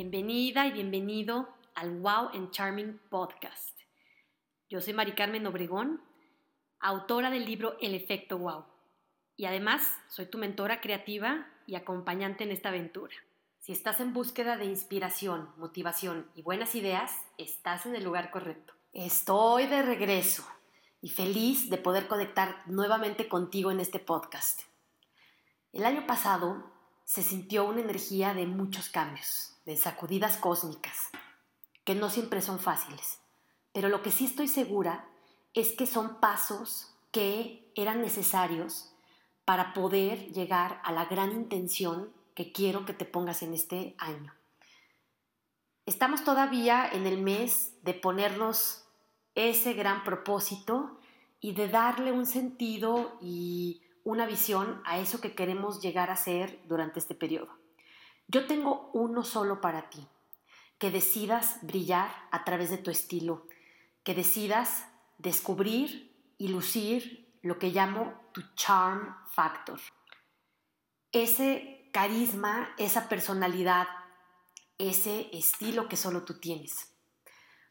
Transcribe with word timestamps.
bienvenida 0.00 0.66
y 0.66 0.72
bienvenido 0.72 1.46
al 1.74 1.98
Wow 1.98 2.30
and 2.32 2.50
Charming 2.52 2.98
Podcast. 3.10 3.78
Yo 4.70 4.80
soy 4.80 4.94
Mari 4.94 5.12
Carmen 5.12 5.46
Obregón, 5.46 6.00
autora 6.78 7.28
del 7.28 7.44
libro 7.44 7.76
El 7.82 7.94
efecto 7.94 8.38
Wow. 8.38 8.64
Y 9.36 9.44
además 9.44 9.86
soy 10.08 10.24
tu 10.24 10.38
mentora 10.38 10.80
creativa 10.80 11.46
y 11.66 11.74
acompañante 11.74 12.44
en 12.44 12.50
esta 12.50 12.70
aventura. 12.70 13.12
Si 13.58 13.72
estás 13.72 14.00
en 14.00 14.14
búsqueda 14.14 14.56
de 14.56 14.64
inspiración, 14.64 15.50
motivación 15.58 16.30
y 16.34 16.40
buenas 16.40 16.74
ideas, 16.74 17.12
estás 17.36 17.84
en 17.84 17.94
el 17.94 18.02
lugar 18.02 18.30
correcto. 18.30 18.72
Estoy 18.94 19.66
de 19.66 19.82
regreso 19.82 20.46
y 21.02 21.10
feliz 21.10 21.68
de 21.68 21.76
poder 21.76 22.08
conectar 22.08 22.62
nuevamente 22.64 23.28
contigo 23.28 23.70
en 23.70 23.80
este 23.80 23.98
podcast. 23.98 24.62
El 25.74 25.84
año 25.84 26.06
pasado 26.06 26.79
se 27.10 27.24
sintió 27.24 27.64
una 27.64 27.80
energía 27.80 28.34
de 28.34 28.46
muchos 28.46 28.88
cambios, 28.88 29.56
de 29.66 29.76
sacudidas 29.76 30.36
cósmicas, 30.36 31.10
que 31.82 31.96
no 31.96 32.08
siempre 32.08 32.40
son 32.40 32.60
fáciles. 32.60 33.18
Pero 33.72 33.88
lo 33.88 34.00
que 34.00 34.12
sí 34.12 34.26
estoy 34.26 34.46
segura 34.46 35.08
es 35.52 35.72
que 35.72 35.86
son 35.86 36.20
pasos 36.20 36.94
que 37.10 37.68
eran 37.74 38.00
necesarios 38.00 38.94
para 39.44 39.74
poder 39.74 40.30
llegar 40.30 40.80
a 40.84 40.92
la 40.92 41.06
gran 41.06 41.32
intención 41.32 42.12
que 42.36 42.52
quiero 42.52 42.84
que 42.84 42.94
te 42.94 43.06
pongas 43.06 43.42
en 43.42 43.54
este 43.54 43.96
año. 43.98 44.32
Estamos 45.86 46.22
todavía 46.22 46.88
en 46.92 47.08
el 47.08 47.20
mes 47.20 47.72
de 47.82 47.94
ponernos 47.94 48.84
ese 49.34 49.72
gran 49.72 50.04
propósito 50.04 51.00
y 51.40 51.54
de 51.54 51.66
darle 51.66 52.12
un 52.12 52.26
sentido 52.26 53.18
y 53.20 53.82
una 54.10 54.26
visión 54.26 54.82
a 54.84 54.98
eso 54.98 55.20
que 55.20 55.36
queremos 55.36 55.80
llegar 55.80 56.10
a 56.10 56.16
ser 56.16 56.60
durante 56.66 56.98
este 56.98 57.14
periodo. 57.14 57.56
Yo 58.26 58.46
tengo 58.46 58.90
uno 58.92 59.22
solo 59.22 59.60
para 59.60 59.88
ti, 59.88 60.04
que 60.78 60.90
decidas 60.90 61.58
brillar 61.62 62.10
a 62.32 62.42
través 62.42 62.70
de 62.70 62.78
tu 62.78 62.90
estilo, 62.90 63.46
que 64.02 64.14
decidas 64.14 64.84
descubrir 65.18 66.12
y 66.38 66.48
lucir 66.48 67.38
lo 67.42 67.60
que 67.60 67.70
llamo 67.70 68.20
tu 68.32 68.42
charm 68.54 69.14
factor. 69.32 69.78
Ese 71.12 71.88
carisma, 71.92 72.74
esa 72.78 73.08
personalidad, 73.08 73.86
ese 74.78 75.30
estilo 75.32 75.88
que 75.88 75.96
solo 75.96 76.24
tú 76.24 76.40
tienes. 76.40 76.92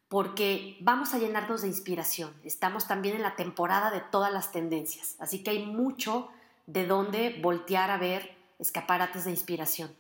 Porque 0.10 0.78
vamos 0.82 1.14
a 1.14 1.20
llenarnos 1.20 1.62
de 1.62 1.68
inspiración. 1.68 2.34
Estamos 2.44 2.88
también 2.88 3.16
en 3.16 3.22
la 3.22 3.36
temporada 3.36 3.92
de 3.92 4.02
todas 4.02 4.34
las 4.34 4.52
tendencias, 4.52 5.16
así 5.20 5.44
que 5.44 5.52
hay 5.52 5.66
mucho 5.66 6.30
de 6.66 6.86
dónde 6.86 7.40
voltear 7.42 7.92
a 7.92 7.98
ver 7.98 8.36
escaparates 8.58 9.26
de 9.26 9.32
inspiración. 9.32 9.96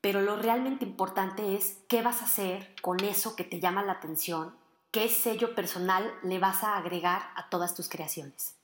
Pero 0.00 0.20
lo 0.20 0.36
realmente 0.36 0.84
importante 0.84 1.56
es 1.56 1.78
qué 1.88 2.02
vas 2.02 2.20
a 2.20 2.26
hacer 2.26 2.74
con 2.82 3.00
eso 3.00 3.36
que 3.36 3.44
te 3.44 3.58
llama 3.58 3.82
la 3.82 3.92
atención, 3.92 4.54
qué 4.90 5.08
sello 5.08 5.54
personal 5.54 6.12
le 6.22 6.38
vas 6.38 6.62
a 6.62 6.76
agregar 6.76 7.30
a 7.36 7.48
todas 7.48 7.74
tus 7.74 7.88
creaciones. 7.88 8.54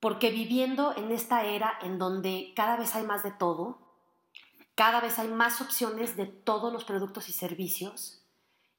Porque 0.00 0.30
viviendo 0.30 0.94
en 0.96 1.12
esta 1.12 1.44
era 1.44 1.78
en 1.80 1.98
donde 1.98 2.52
cada 2.54 2.76
vez 2.76 2.94
hay 2.94 3.04
más 3.04 3.22
de 3.22 3.30
todo, 3.30 3.78
cada 4.74 5.00
vez 5.00 5.18
hay 5.18 5.28
más 5.28 5.60
opciones 5.60 6.16
de 6.16 6.26
todos 6.26 6.72
los 6.72 6.84
productos 6.84 7.28
y 7.28 7.32
servicios, 7.32 8.23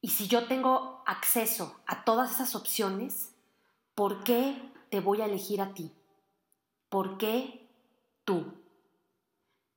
y 0.06 0.09
si 0.09 0.28
yo 0.28 0.45
tengo 0.45 1.02
acceso 1.08 1.80
a 1.88 2.03
todas 2.03 2.34
esas 2.34 2.53
opciones, 2.53 3.34
¿por 3.95 4.23
qué 4.23 4.72
te 4.92 5.00
voy 5.00 5.22
a 5.22 5.25
elegir 5.25 5.64
a 5.64 5.73
ti? 5.73 5.92
¿Por 6.89 7.17
qué 7.17 7.67
tú? 8.23 8.54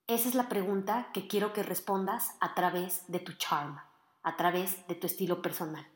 Esa 0.07 0.29
es 0.29 0.35
la 0.35 0.51
pregunta 0.51 1.09
que 1.15 1.29
quiero 1.29 1.55
que 1.55 1.63
respondas 1.63 2.37
a 2.41 2.55
través 2.55 3.11
de 3.11 3.21
tu 3.21 3.33
charm, 3.39 3.81
a 4.23 4.37
través 4.37 4.87
de 4.87 4.97
tu 4.97 5.07
estilo 5.07 5.41
personal. 5.41 5.89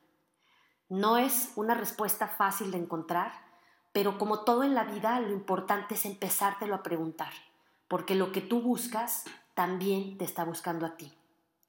No 0.88 1.18
es 1.18 1.52
una 1.56 1.74
respuesta 1.74 2.26
fácil 2.26 2.70
de 2.70 2.78
encontrar, 2.78 3.34
pero 3.92 4.16
como 4.16 4.44
todo 4.44 4.62
en 4.62 4.74
la 4.74 4.84
vida, 4.84 5.20
lo 5.20 5.32
importante 5.32 5.96
es 5.96 6.06
empezártelo 6.06 6.74
a 6.74 6.82
preguntar, 6.82 7.34
porque 7.86 8.14
lo 8.14 8.32
que 8.32 8.40
tú 8.40 8.62
buscas 8.62 9.24
también 9.52 10.16
te 10.16 10.24
está 10.24 10.42
buscando 10.44 10.86
a 10.86 10.96
ti. 10.96 11.12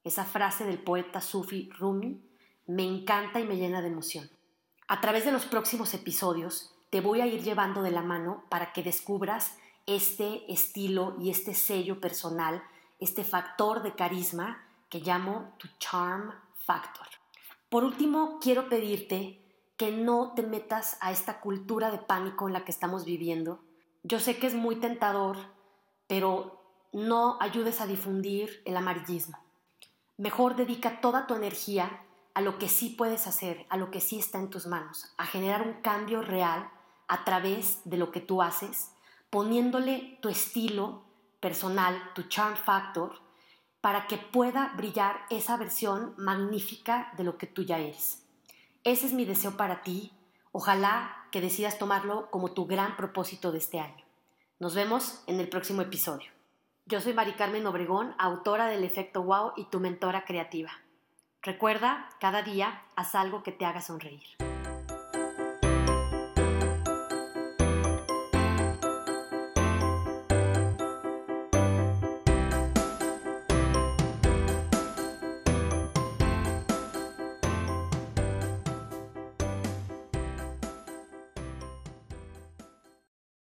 Esa 0.05 0.23
frase 0.23 0.63
del 0.63 0.81
poeta 0.81 1.19
sufi 1.19 1.69
Rumi 1.77 2.29
me 2.65 2.83
encanta 2.83 3.39
y 3.39 3.45
me 3.45 3.57
llena 3.57 3.81
de 3.81 3.89
emoción. 3.89 4.29
A 4.87 5.01
través 5.01 5.25
de 5.25 5.31
los 5.31 5.45
próximos 5.45 5.93
episodios 5.93 6.73
te 6.89 7.01
voy 7.01 7.21
a 7.21 7.27
ir 7.27 7.41
llevando 7.41 7.81
de 7.81 7.91
la 7.91 8.01
mano 8.01 8.43
para 8.49 8.71
que 8.73 8.83
descubras 8.83 9.57
este 9.85 10.51
estilo 10.51 11.15
y 11.19 11.29
este 11.29 11.53
sello 11.53 11.99
personal, 11.99 12.63
este 12.99 13.23
factor 13.23 13.81
de 13.81 13.95
carisma 13.95 14.63
que 14.89 14.99
llamo 14.99 15.55
tu 15.57 15.67
charm 15.79 16.31
factor. 16.55 17.07
Por 17.69 17.83
último, 17.83 18.37
quiero 18.39 18.69
pedirte 18.69 19.43
que 19.77 19.91
no 19.91 20.33
te 20.35 20.43
metas 20.43 20.97
a 21.01 21.11
esta 21.11 21.41
cultura 21.41 21.89
de 21.89 21.97
pánico 21.97 22.47
en 22.47 22.53
la 22.53 22.63
que 22.63 22.71
estamos 22.71 23.03
viviendo. 23.03 23.63
Yo 24.03 24.19
sé 24.19 24.37
que 24.37 24.47
es 24.47 24.53
muy 24.53 24.75
tentador, 24.75 25.37
pero 26.07 26.61
no 26.93 27.37
ayudes 27.41 27.81
a 27.81 27.87
difundir 27.87 28.61
el 28.65 28.77
amarillismo. 28.77 29.39
Mejor 30.17 30.55
dedica 30.55 31.01
toda 31.01 31.25
tu 31.25 31.33
energía 31.33 32.02
a 32.33 32.41
lo 32.41 32.57
que 32.57 32.67
sí 32.67 32.89
puedes 32.89 33.27
hacer, 33.27 33.65
a 33.69 33.77
lo 33.77 33.91
que 33.91 34.01
sí 34.01 34.17
está 34.19 34.39
en 34.39 34.49
tus 34.49 34.65
manos, 34.65 35.13
a 35.17 35.25
generar 35.25 35.67
un 35.67 35.73
cambio 35.81 36.21
real 36.21 36.69
a 37.07 37.23
través 37.25 37.81
de 37.85 37.97
lo 37.97 38.11
que 38.11 38.21
tú 38.21 38.41
haces, 38.41 38.91
poniéndole 39.29 40.17
tu 40.21 40.29
estilo 40.29 41.03
personal, 41.39 42.01
tu 42.15 42.23
charm 42.23 42.55
factor, 42.55 43.21
para 43.81 44.07
que 44.07 44.17
pueda 44.17 44.73
brillar 44.77 45.25
esa 45.29 45.57
versión 45.57 46.13
magnífica 46.17 47.11
de 47.17 47.25
lo 47.25 47.37
que 47.37 47.47
tú 47.47 47.63
ya 47.63 47.79
eres. 47.79 48.23
Ese 48.83 49.07
es 49.07 49.13
mi 49.13 49.25
deseo 49.25 49.57
para 49.57 49.81
ti. 49.81 50.13
Ojalá 50.51 51.27
que 51.31 51.41
decidas 51.41 51.77
tomarlo 51.77 52.29
como 52.31 52.51
tu 52.51 52.65
gran 52.65 52.95
propósito 52.95 53.51
de 53.51 53.57
este 53.57 53.79
año. 53.79 54.03
Nos 54.59 54.75
vemos 54.75 55.23
en 55.27 55.39
el 55.39 55.49
próximo 55.49 55.81
episodio. 55.81 56.31
Yo 56.85 57.01
soy 57.01 57.13
Mari 57.13 57.33
Carmen 57.33 57.65
Obregón, 57.65 58.15
autora 58.17 58.67
del 58.67 58.83
Efecto 58.83 59.23
Wow 59.23 59.53
y 59.57 59.65
tu 59.65 59.79
mentora 59.79 60.25
creativa. 60.25 60.71
Recuerda, 61.45 62.07
cada 62.21 62.41
día 62.41 62.83
haz 62.95 63.15
algo 63.15 63.43
que 63.43 63.51
te 63.51 63.65
haga 63.65 63.81
sonreír. 63.81 64.37